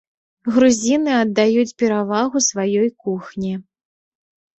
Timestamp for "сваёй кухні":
2.47-3.53